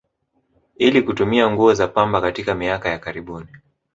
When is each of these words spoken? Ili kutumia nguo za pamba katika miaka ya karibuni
Ili 0.77 1.01
kutumia 1.01 1.51
nguo 1.51 1.73
za 1.73 1.87
pamba 1.87 2.21
katika 2.21 2.55
miaka 2.55 2.89
ya 2.89 2.99
karibuni 2.99 3.47